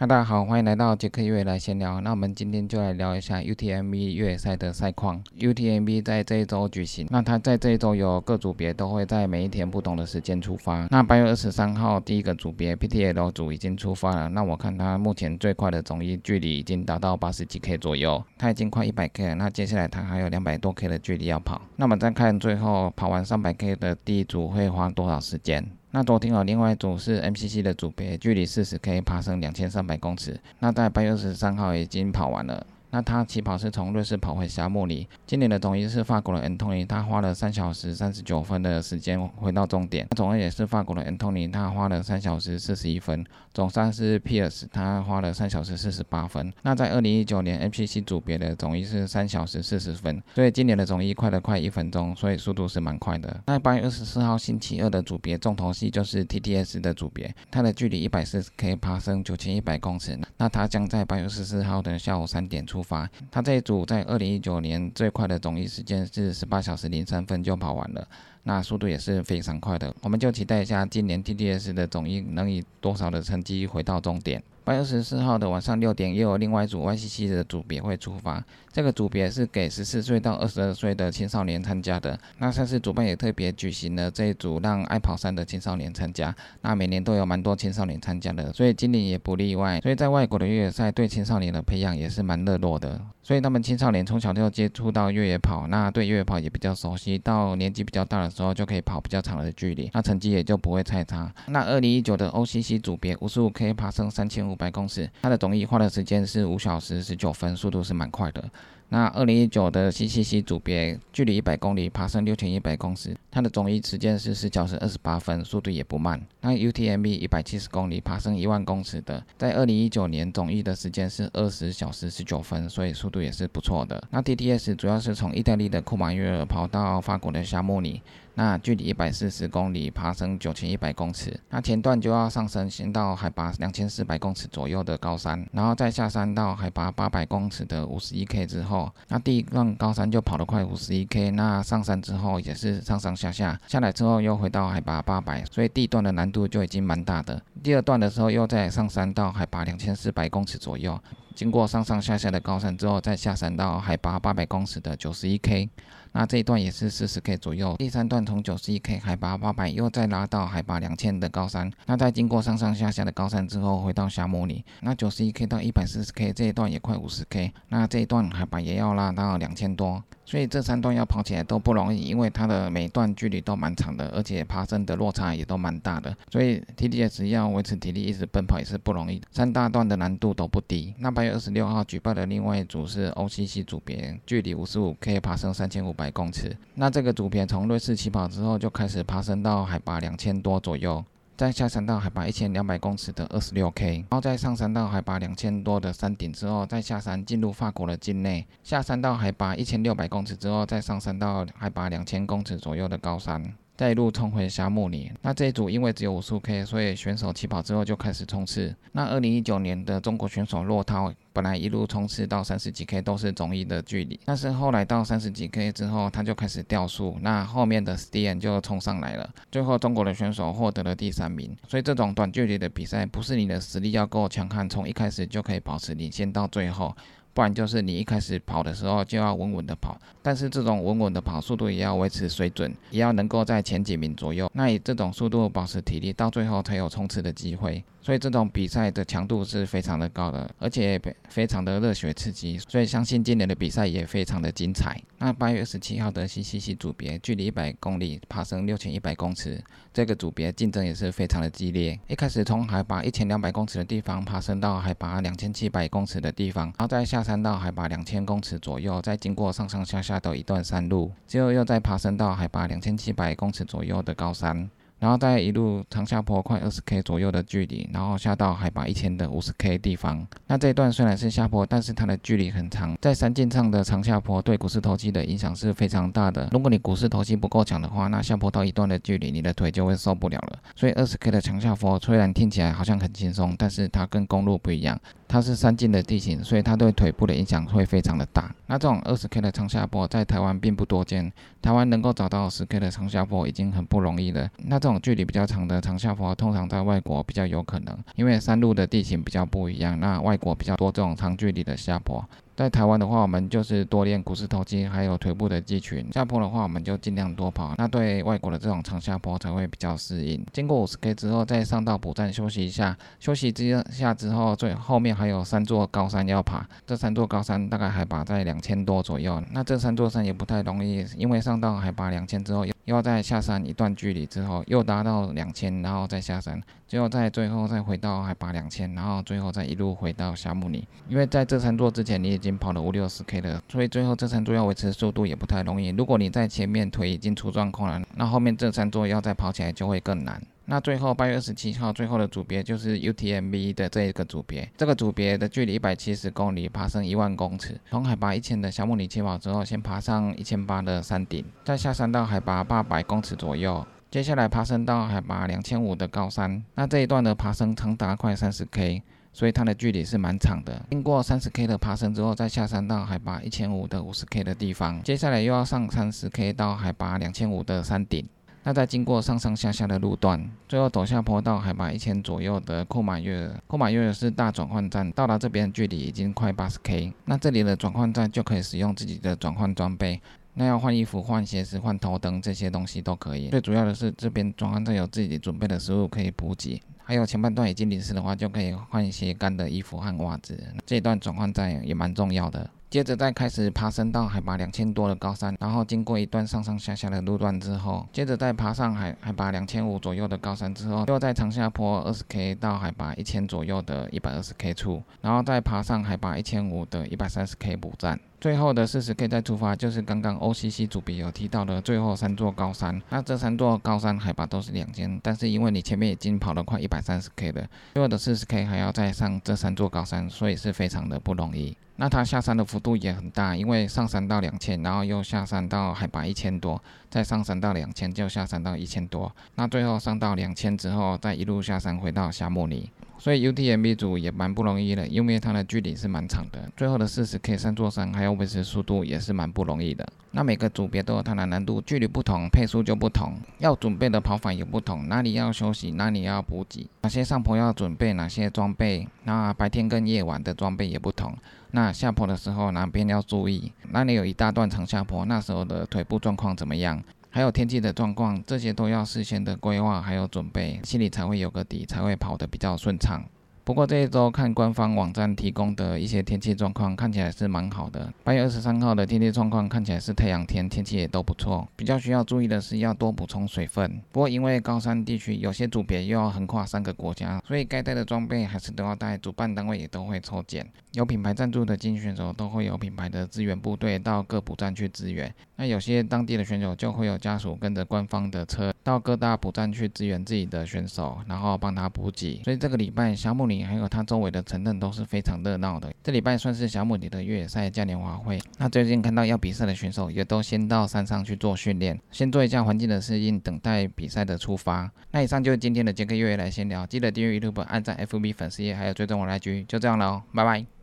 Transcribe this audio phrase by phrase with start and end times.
[0.00, 2.00] 嗨，大家好，欢迎来到杰克越野来闲聊。
[2.00, 5.22] 那我们今天就来聊一下 UTMB 越野赛的赛况。
[5.38, 10.88] UTMB 在这一周举行，那它在这一周有各组别都会在每一天不同的时间出发。
[10.90, 14.30] 那八月二十三号第一个组别 PTL 组已经出发了。
[14.30, 19.34] 那我看它目前最快的总一距离已经达到八十几 K 左右，它已经快一百 K 了。
[19.34, 21.60] 那接下来它还有两百多 K 的距离要跑。
[21.76, 25.62] 那我们再看最后跑完三百 K 的第一组会花多少时间？
[25.92, 30.38] 那昨天啊另外一组是 MCC 的组别，距离四十 K 爬升两千三百公尺。
[30.60, 32.64] 那在八月二十三号已经跑完了。
[32.90, 35.06] 那他起跑是从瑞士跑回沙漠里。
[35.26, 40.08] 今年的总一是法国的 Antony，他花了三小时三十九分的时间回到终点。
[40.16, 43.24] 总二也是法国的 Antony，他花了三小时四十一分。
[43.54, 46.52] 总三是 Pierce，他花了三小时四十八分。
[46.62, 53.40] 那在二零一九年 MCC 组别的总一是三小时四十分，所以今年的总一快了快一分钟，所以速度是蛮快的。
[53.46, 60.18] 那八月二十四号星期二的组别重头戏就是 TTS 的组别，它的距离一百四十 K 爬升九千一百公尺。
[60.38, 62.79] 那它将在八月二十四号的下午三点出。
[62.82, 68.08] 发，他这一组在二零一九年最快的总一时间是十八小时零三分就跑完了，
[68.44, 69.94] 那速度也是非常快的。
[70.02, 74.42] 我们就期待一下今年 TTS 的总一能以多少的成绩回到终点。
[74.62, 78.44] 八月十四号的晚上六点，又有另外一组 YCC 的组别会出发。
[78.70, 82.16] 这个组别是给十四岁到二十二岁的青少年参加的。
[82.38, 86.32] 那赛事主办也特别举行了这一组让爱跑山的青少年参加。
[86.60, 89.80] 那每年都有蛮多青少年参加的，所以今年也不例外。
[89.80, 93.00] 所以在外国的越野赛对青少年的培养也是蛮热络的。
[93.22, 97.18] 所以他们青少年从小就接触到越野跑，那对越野跑也比较熟悉。
[97.18, 101.32] 到年纪比较大的时候，就可以跑比较长的距离，那成绩也就不会太差。
[101.48, 108.48] 那二零一九的 OCC 组别五十五 K 爬升三千五百公尺，它的总一花的时间是五小时十九分，速度是蛮快的。
[108.90, 116.20] 那二零一九的 CCC 组别，距离一百公里爬升六千一百公尺，它的总一时间是十小时二十八分，速度也不慢。
[116.40, 124.02] 那 UTMB 一百七十公里爬升一万公尺的，在二零一九年总一的时间是二十小时十九分，所以速度也是不错的。
[124.10, 128.02] 那 TTS 主要是从意大利的库马约尔跑到法国的夏莫尼。
[128.34, 131.38] 那距离一百四十公里，爬升九千一百公尺。
[131.50, 141.30] 那前段就要上升，先到海拔两千四百公尺左右的高山，然后再下山到海拔八百公尺的五十一 K 之后，那第一段高山就跑得快五十一 K。
[141.32, 147.42] 那上山之后也是上上下下，下来之后又回到海拔八百，所以第一段的难度就已经蛮大的。
[147.62, 150.98] 第二段的时候又在上山到海拔两千四百公尺左右，
[151.34, 155.68] 经过上上下下的高山之后，再下山到海拔八百公尺的九十一 K。
[156.12, 161.70] 那这一段也是四十 K 左右，第三段从九十一 K 海拔八百，又再拉到海拔两千的高山。
[161.86, 164.64] 那在经过上上下下的高山之后，回到霞摩里。
[164.80, 170.02] 那九十一 K 到一百四十 K 这一段也快五十 K，那这一段海拔也要拉到两千多。
[170.30, 176.16] 所以这三段要跑起来都不容易，因为它的每段距离都蛮长的，而且爬升的落差也都蛮大的。
[176.30, 179.20] 所以 TDS 要维持体力一直奔跑也是不容易。
[179.32, 180.94] 三大段的难度都不低。
[180.98, 186.56] 那八月二十六号举办的另外一组是 OCC 组别，距离五十五 K 爬升三千五百公尺。
[186.76, 191.04] 那这个组别从瑞士起跑之后就开始爬升到海拔两千多左右。
[191.40, 203.42] 再下山到海拔一千两百公尺的二十六 K，然后再上山到海拔两千多的山顶之后，再下山进入法国的境内，下山到海拔一千六百公尺之后，再上山到海拔两千公尺左右的高山，
[203.80, 205.10] 再一路冲回沙漠里。
[205.22, 208.76] 那这一组因为只有五十 K，所以选手起跑之后就开始冲刺。
[208.92, 211.10] 那二零一九年的中国选手骆涛。
[211.32, 221.56] 本来一路冲刺到三十几 K 都是总一的距离，但是后来到三十几 K 之后，他就开始掉速，那后面的 s t e n 就冲上来了，最后中国的选手获得了第三名。
[221.68, 226.94] 所以这种短距离的比赛，不是你的实力要够强悍，从一开始就可以保持领先到最后，
[227.40, 237.82] 不然就是你一开始跑的时候就要稳稳的跑，但是这种稳稳的跑速度也要维持水准，也要能够在前几名左右，那以这种速度保持体力，到最后才有冲刺的机会。
[238.02, 245.00] 所以这种比赛的强度是非常的高的，而且非常的热血刺激，所以相信今年的比赛也非常的精彩。
[245.18, 249.62] 那八月二十七号的 CCC 组别，距离一百公里，爬升六千一百公尺，
[249.92, 251.98] 这个组别竞争也是非常的激烈。
[252.08, 264.70] 一开始从海拔一千两百公尺的地方爬升到海拔两千七百公尺的地方，然后再下山到海拔两千公尺左右，再经过上上下下的一段山路，最后又再爬升到海拔两千七百公尺左右的高山。
[265.00, 270.24] 然后再一路长下坡，快二十 K 左右的距离，然后下到海拔一千的五十 K 地方。
[270.46, 276.48] 那这一段虽然是下坡，但是它的距离很长，在山径上的长下坡对股四头肌的影响是非常大的。
[276.52, 280.58] 如果你股四头肌不够强的话，那下坡到一段的距离，你的腿就会受不了了。
[280.76, 285.00] 所以二十 K 的长下坡虽然听起来好像很轻松，但是它跟公路不一样。
[285.30, 288.52] 它是山径的地形，所以它对腿部的影响会非常的大。
[288.66, 291.32] 那这种二十 K 的长下坡在台湾并不多见，
[291.62, 294.50] 台湾能够找到十 K 的长下坡已经很不容易了。
[294.64, 300.00] 那这种距离比较长的长下坡，通常在外国比较有可能，因为山路的地形比较不一样。
[300.00, 302.28] 那外国比较多这种长距离的下坡。
[302.60, 306.06] 在台湾的话，我们就是多练股四头肌，还有腿部的肌群。
[306.12, 307.74] 下坡的话，我们就尽量多跑。
[307.78, 310.44] 那对外国的这种长下坡才会比较适应。
[310.52, 312.94] 经过五十 K 之后，再上到补站休息一下。
[313.18, 316.68] 休息之下之后，最后面还有三座高山要爬。
[316.86, 319.42] 这三座高山大概海拔在两千多左右。
[319.52, 322.66] 那这三座山也不太容易，因为上到海拔两千之后。
[322.84, 330.86] 又要在下山一段距离之后，又达到两千，然后再下山，最后在最后再回到海拔两千，然后最后再一路回到夏目里。
[331.08, 335.88] 因为在这三座之前你已经跑了五六十 K 了，所以最后这三座要维持速度也不太容易。
[335.90, 340.42] 如果你在前面腿已经出状况了，那后面这三座要再跑起来就会更难。
[340.70, 356.62] 那最后八月二十七号最后的组别就是 UTMB 的这一个组别，这个组别的距离一百七十公里，爬升一万公尺，从海拔一千的小木里起跑之后，先爬上一千八的山顶，再下山到海拔八百公尺左右，接下来爬升到海拔两千五的高山。
[356.76, 359.02] 那这一段的爬升长达快三十 K，
[359.32, 360.80] 所以它的距离是蛮长的。
[360.90, 368.24] 经过三十 K 的爬升之后，再下山到海拔一千五的五十 K 的地方，接下来又要上三十 K 到海拔两千五的山顶。
[368.62, 377.12] 那在经过上上下下的路段，最后走下坡到海拔一千左右的库马约尔，库马约尔是大转换站，到达这边距离已经快八十 K。
[377.24, 380.20] 那这里的转换站就可以使用自己的转换装备，
[380.54, 383.48] 那要换衣服、换鞋子、换头灯这些东西都可以。
[383.48, 390.62] 最主要的是这边转换站有自己准备的食物可以补给，还有前半段已经淋湿的话，就可以换一些干的衣服和袜子。
[390.84, 392.68] 这一段转换站也蛮重要的。
[392.90, 408.18] 接着再开始爬升到海拔两千多的高山，然后经过一段上上下下的路段之后，接着再爬上海海拔两千五左右的高山之后，又在长下坡二十 K 到海拔一千左右的一百二十 K 处，然后再爬上海拔一千五的一百三十 K 补站。
[408.40, 413.00] 最后的四十 K 再出发，就是刚刚 OCC 主笔有提到的最后三座高山。
[413.10, 421.76] 那这三座高山海拔都是两千，但是因为你前面已经跑了快一百三十 K 了，最后的四十 K 还要再上这三座高山，所以是非常的不容易。
[422.00, 429.30] 那它下山的幅度也很大，因为上山到两千，然后又下山到海拔一千多，再上山到两千，就下山到一千多。
[429.56, 432.90] 那最后上到两千之后，再一路下山回到夏目里。
[433.20, 440.08] 所以 UTMB 组也蛮不容易的，因为它的距离是蛮长的，最后的四十 K 三座山还要维持速度也是蛮不容易的。
[440.30, 451.36] 那每个组别都有它的难度，距离不同，配速就不同，要准备的跑法也不同，哪里要休息，哪里要补给，哪些上坡要准备哪些装备，那白天跟夜晚的装备也不同。
[451.72, 453.70] 那下坡的时候哪边要注意？
[453.90, 457.02] 那里有一大段长下坡，那时候的腿部状况怎么样？
[457.30, 463.24] 还有天气的状况，这些都要事先的规划还有准备，心里才会有个底，才会跑得比较顺畅。
[463.62, 468.12] 不过这一周看官方网站提供的一些天气状况，看起来是蛮好的。
[468.24, 471.68] 八月二十三号的天气状况看起来是太阳天，天气也都不错。
[471.76, 474.00] 比较需要注意的是要多补充水分。
[474.10, 479.20] 不过因为高山地区有些组别又要横跨三个国家，所以该带的装备还是都要带。
[479.20, 485.30] 主办单位也都会抽检，有品牌赞助的精英选手都会有品牌的支援部队到各补站去支援。
[485.56, 492.42] 那有些当地的选手就会有家属跟着官方的车到各大补站去支援自己的选手，然后帮他补给。
[492.42, 493.60] 所以这个礼拜小木林。
[493.70, 495.92] 还有他周围的城镇都是非常热闹的。
[496.02, 498.40] 这礼拜算是小母里的越野赛嘉年华会。
[498.58, 504.90] 那最近看到要比赛的选手也都先到山上去做训练，先做一下环境的适应，等待比赛的出发。
[505.12, 510.79] 那以上就是今天的杰克越野来闲聊，记得订阅 YouTube、按赞 FB 粉丝页，还有追踪我来局，就这样了哦，拜拜。